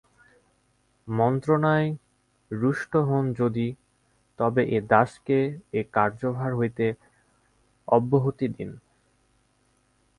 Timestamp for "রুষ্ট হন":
2.51-3.25